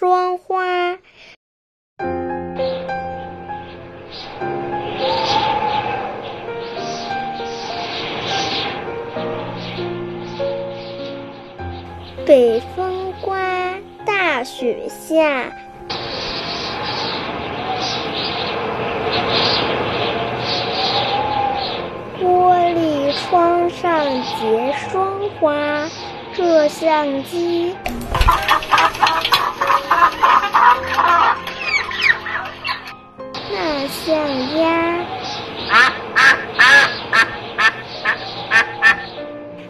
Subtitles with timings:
[0.00, 0.96] 霜花。
[12.26, 13.38] 北风刮，
[14.06, 15.52] 大雪下。
[22.18, 25.86] 玻璃窗上结霜花，
[26.32, 27.76] 摄像机。
[34.10, 35.06] 那像鸭。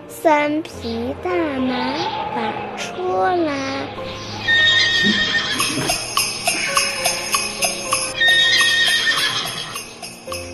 [0.09, 1.75] 三匹大马
[2.35, 2.39] 赶
[2.79, 3.53] 出来。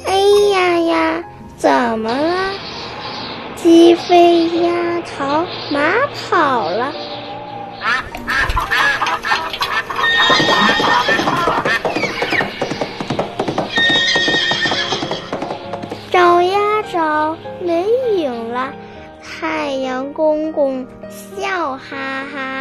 [0.06, 0.18] 哎
[0.50, 1.22] 呀呀，
[1.56, 2.54] 怎么了？
[3.54, 5.80] 鸡飞鸭逃，马
[6.28, 6.92] 跑了。
[17.60, 18.72] 没影了。
[19.22, 22.55] 太阳公公笑哈哈。